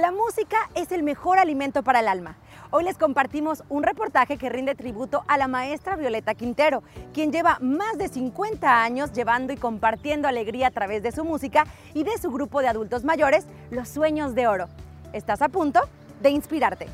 [0.00, 2.36] La música es el mejor alimento para el alma.
[2.70, 7.58] Hoy les compartimos un reportaje que rinde tributo a la maestra Violeta Quintero, quien lleva
[7.60, 12.16] más de 50 años llevando y compartiendo alegría a través de su música y de
[12.16, 14.68] su grupo de adultos mayores, Los Sueños de Oro.
[15.12, 15.80] ¿Estás a punto
[16.22, 16.86] de inspirarte?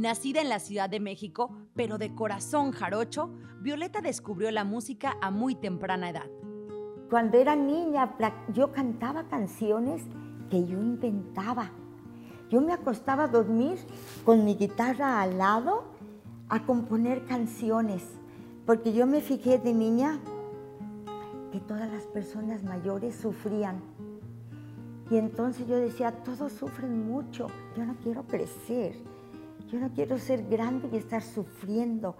[0.00, 5.30] Nacida en la Ciudad de México, pero de corazón jarocho, Violeta descubrió la música a
[5.30, 6.30] muy temprana edad.
[7.10, 8.16] Cuando era niña,
[8.54, 10.02] yo cantaba canciones
[10.48, 11.70] que yo inventaba.
[12.48, 13.78] Yo me acostaba a dormir
[14.24, 15.84] con mi guitarra al lado
[16.48, 18.02] a componer canciones,
[18.64, 20.18] porque yo me fijé de niña
[21.52, 23.82] que todas las personas mayores sufrían.
[25.10, 29.19] Y entonces yo decía, todos sufren mucho, yo no quiero crecer
[29.70, 32.16] yo no quiero ser grande y estar sufriendo.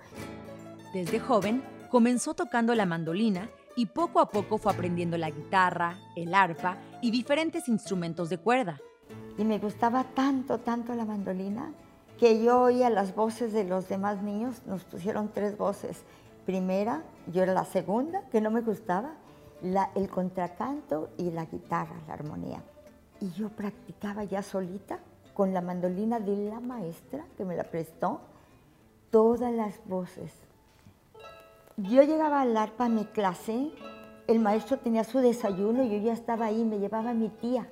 [0.95, 6.35] Desde joven comenzó tocando la mandolina y poco a poco fue aprendiendo la guitarra, el
[6.35, 8.81] arpa y diferentes instrumentos de cuerda.
[9.37, 11.73] Y me gustaba tanto, tanto la mandolina
[12.19, 16.05] que yo oía las voces de los demás niños, nos pusieron tres voces.
[16.45, 19.15] Primera, yo era la segunda, que no me gustaba,
[19.95, 22.63] el contracanto y la guitarra, la armonía.
[23.21, 25.01] Y yo practicaba ya solita
[25.35, 28.21] con la mandolina de la maestra que me la prestó,
[29.11, 30.33] todas las voces.
[31.77, 33.71] Yo llegaba al arpa a mi clase,
[34.27, 37.69] el maestro tenía su desayuno yo ya estaba ahí, me llevaba mi tía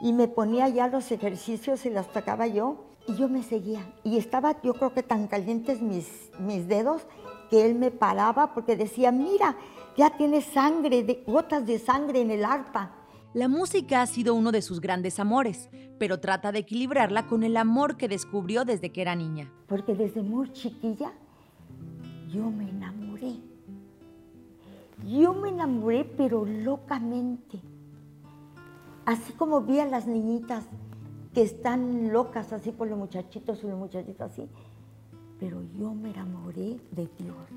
[0.00, 3.84] y me ponía ya los ejercicios y las tocaba yo y yo me seguía.
[4.04, 7.02] Y estaba yo creo que tan calientes mis, mis dedos
[7.50, 9.56] que él me paraba porque decía, mira,
[9.96, 12.92] ya tienes sangre, de, gotas de sangre en el arpa.
[13.34, 17.56] La música ha sido uno de sus grandes amores, pero trata de equilibrarla con el
[17.56, 19.50] amor que descubrió desde que era niña.
[19.68, 21.12] Porque desde muy chiquilla
[22.30, 23.36] yo me enamoré.
[25.06, 27.58] Yo me enamoré, pero locamente.
[29.06, 30.66] Así como vi a las niñitas
[31.32, 34.46] que están locas así por los muchachitos y los muchachitos así,
[35.40, 37.48] pero yo me enamoré de Dios.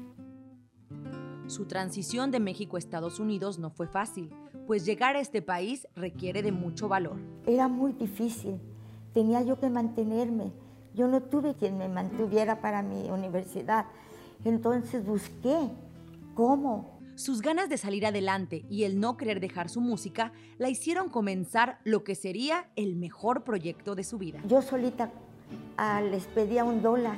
[1.48, 4.32] Su transición de México a Estados Unidos no fue fácil,
[4.66, 7.18] pues llegar a este país requiere de mucho valor.
[7.46, 8.60] Era muy difícil,
[9.14, 10.52] tenía yo que mantenerme.
[10.94, 13.86] Yo no tuve quien me mantuviera para mi universidad,
[14.44, 15.70] entonces busqué
[16.34, 16.96] cómo.
[17.16, 21.80] Sus ganas de salir adelante y el no querer dejar su música la hicieron comenzar
[21.86, 24.42] lo que sería el mejor proyecto de su vida.
[24.46, 25.12] Yo solita
[25.78, 27.18] ah, les pedía un dólar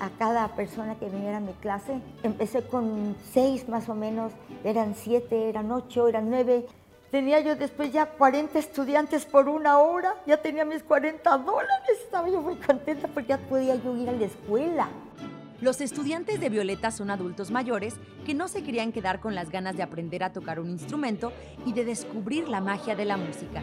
[0.00, 2.00] a cada persona que viniera a mi clase.
[2.22, 4.32] Empecé con seis más o menos,
[4.64, 6.66] eran siete, eran ocho, eran nueve.
[7.10, 12.28] Tenía yo después ya 40 estudiantes por una hora, ya tenía mis 40 dólares, estaba
[12.28, 14.88] yo muy contenta porque ya podía yo ir a la escuela.
[15.60, 19.76] Los estudiantes de Violeta son adultos mayores que no se querían quedar con las ganas
[19.76, 21.32] de aprender a tocar un instrumento
[21.66, 23.62] y de descubrir la magia de la música.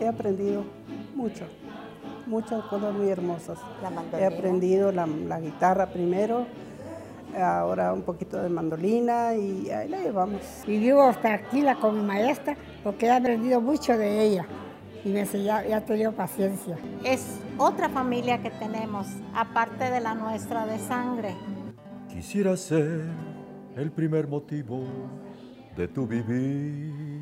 [0.00, 0.64] He aprendido
[1.20, 1.44] mucho,
[2.26, 3.58] muchas cosas muy hermosas.
[4.18, 5.06] He aprendido la,
[5.38, 6.46] guitarra primero,
[7.38, 10.40] ahora un poquito de mandolina y ahí la llevamos.
[10.66, 14.46] Y vivo tranquila con mi maestra porque he aprendido mucho de ella
[15.04, 16.78] y me ya, ya he tenido paciencia.
[17.04, 21.34] Es otra familia que tenemos, aparte de la nuestra de sangre.
[22.08, 23.04] Quisiera ser
[23.76, 24.84] el primer motivo
[25.76, 27.20] de tu vivir.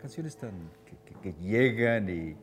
[0.00, 0.52] Canciones tan
[1.22, 2.36] que llegan y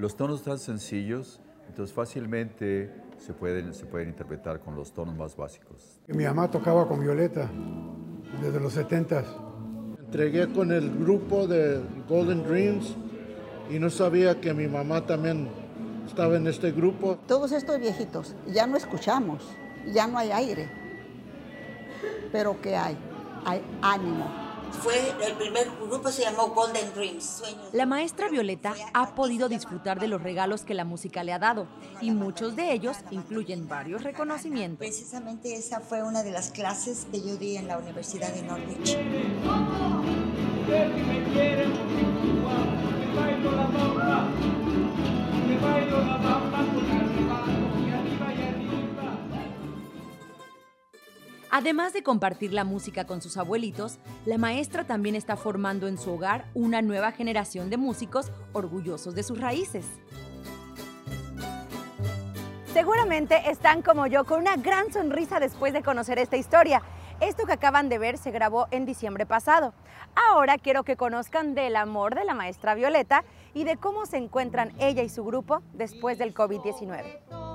[0.00, 5.36] los tonos tan sencillos, entonces fácilmente se pueden, se pueden interpretar con los tonos más
[5.36, 6.00] básicos.
[6.08, 7.50] Mi mamá tocaba con Violeta
[8.40, 9.24] desde los 70
[10.00, 12.96] Entregué con el grupo de Golden Dreams
[13.70, 15.48] y no sabía que mi mamá también
[16.04, 17.16] estaba en este grupo.
[17.28, 19.44] Todos estos viejitos ya no escuchamos,
[19.92, 20.68] ya no hay aire.
[22.32, 22.98] Pero ¿qué hay?
[23.44, 24.94] Hay ánimo fue
[25.26, 27.42] el primer grupo se llamó Golden Dreams.
[27.72, 31.66] La maestra Violeta ha podido disfrutar de los regalos que la música le ha dado
[32.00, 34.78] y muchos de ellos incluyen varios reconocimientos.
[34.78, 38.96] Precisamente esa fue una de las clases que yo di en la Universidad de Norwich.
[51.60, 56.10] Además de compartir la música con sus abuelitos, la maestra también está formando en su
[56.10, 59.84] hogar una nueva generación de músicos orgullosos de sus raíces.
[62.72, 66.80] Seguramente están como yo con una gran sonrisa después de conocer esta historia.
[67.20, 69.74] Esto que acaban de ver se grabó en diciembre pasado.
[70.14, 73.22] Ahora quiero que conozcan del amor de la maestra Violeta
[73.52, 77.49] y de cómo se encuentran ella y su grupo después del COVID-19.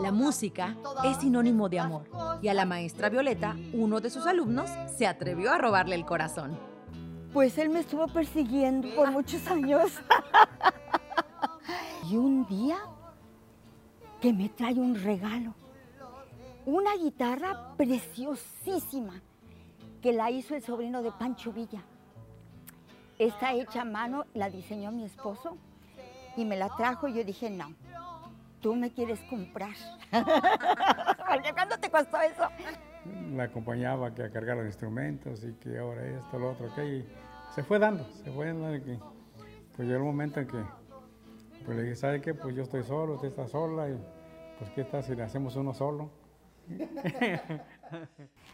[0.00, 2.04] La música es sinónimo de amor
[2.40, 6.58] y a la maestra Violeta, uno de sus alumnos, se atrevió a robarle el corazón.
[7.32, 9.92] Pues él me estuvo persiguiendo por muchos años.
[12.10, 12.78] y un día
[14.20, 15.54] que me trae un regalo.
[16.64, 19.20] Una guitarra preciosísima
[20.00, 21.82] que la hizo el sobrino de Pancho Villa.
[23.18, 25.56] Está hecha a mano, la diseñó mi esposo
[26.36, 27.74] y me la trajo y yo dije, no,
[28.62, 29.74] tú me quieres comprar.
[31.54, 32.48] ¿cuándo te costó eso?
[33.34, 37.04] La acompañaba que a cargar los instrumentos y que ahora esto, lo otro, que
[37.54, 38.72] se fue dando, se fue dando.
[38.84, 38.98] Que,
[39.76, 40.62] pues llegó el momento en que
[41.64, 42.34] pues le dije, ¿sabe qué?
[42.34, 43.98] Pues yo estoy solo, usted está sola y
[44.58, 46.10] pues ¿qué tal si le hacemos uno solo?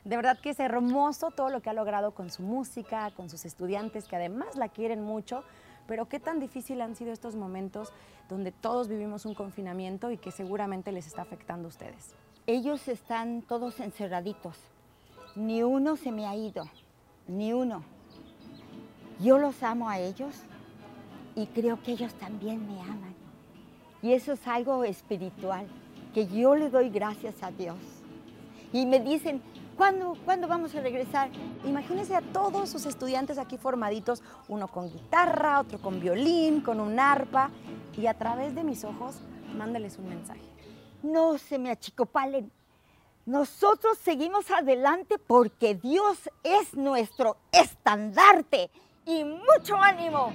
[0.04, 3.44] De verdad que es hermoso todo lo que ha logrado con su música, con sus
[3.44, 5.44] estudiantes que además la quieren mucho,
[5.88, 7.92] pero qué tan difícil han sido estos momentos
[8.28, 12.14] donde todos vivimos un confinamiento y que seguramente les está afectando a ustedes.
[12.46, 14.56] Ellos están todos encerraditos,
[15.34, 16.68] ni uno se me ha ido,
[17.26, 17.82] ni uno.
[19.18, 20.34] Yo los amo a ellos
[21.34, 23.14] y creo que ellos también me aman.
[24.02, 25.66] Y eso es algo espiritual,
[26.12, 27.78] que yo le doy gracias a Dios.
[28.74, 29.42] Y me dicen,
[29.78, 31.30] ¿cuándo, ¿cuándo vamos a regresar?
[31.64, 36.98] Imagínense a todos sus estudiantes aquí formaditos, uno con guitarra, otro con violín, con un
[36.98, 37.50] arpa,
[37.96, 39.20] y a través de mis ojos,
[39.56, 40.42] mándales un mensaje.
[41.02, 42.50] No se me achicopalen.
[43.24, 48.70] Nosotros seguimos adelante porque Dios es nuestro estandarte.
[49.06, 50.32] Y mucho ánimo.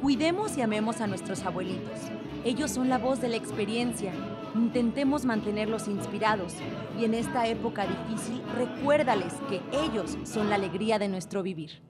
[0.00, 1.98] Cuidemos y amemos a nuestros abuelitos.
[2.44, 4.12] Ellos son la voz de la experiencia.
[4.54, 6.54] Intentemos mantenerlos inspirados
[6.98, 11.82] y en esta época difícil recuérdales que ellos son la alegría de nuestro vivir.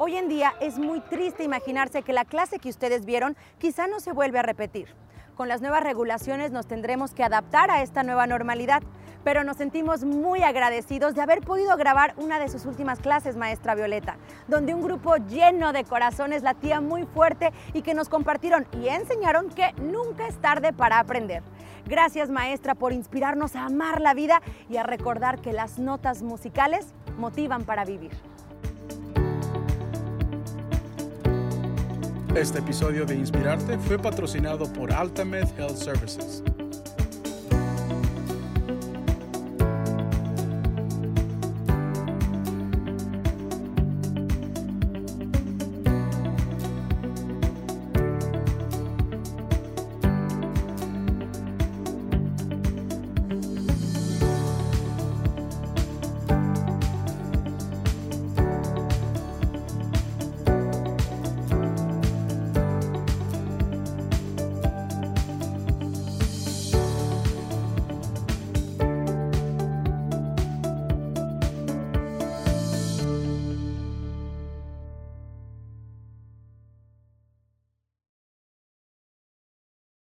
[0.00, 3.98] Hoy en día es muy triste imaginarse que la clase que ustedes vieron quizá no
[3.98, 4.86] se vuelve a repetir.
[5.34, 8.82] Con las nuevas regulaciones nos tendremos que adaptar a esta nueva normalidad
[9.24, 13.74] pero nos sentimos muy agradecidos de haber podido grabar una de sus últimas clases, maestra
[13.74, 14.16] Violeta,
[14.46, 19.48] donde un grupo lleno de corazones latía muy fuerte y que nos compartieron y enseñaron
[19.50, 21.42] que nunca es tarde para aprender.
[21.86, 26.86] Gracias maestra por inspirarnos a amar la vida y a recordar que las notas musicales
[27.18, 28.10] motivan para vivir.
[32.34, 36.44] Este episodio de Inspirarte fue patrocinado por Altamed Health Services